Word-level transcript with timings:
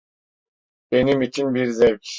Benim 0.91 1.21
için 1.21 1.55
bir 1.55 1.65
zevk. 1.67 2.03